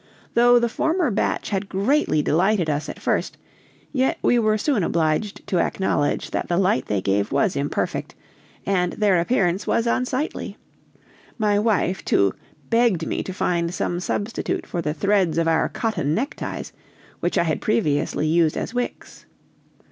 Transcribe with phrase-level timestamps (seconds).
[0.33, 3.37] Though the former batch had greatly delighted us at first,
[3.93, 8.15] yet we were soon obliged to acknowledge that the light they gave was imperfect,
[8.65, 10.57] and their appearance was unsightly;
[11.37, 12.33] my wife, too,
[12.71, 16.73] begged me to find some substitute for the threads of our cotton neckties,
[17.19, 19.27] which I had previously used as wicks.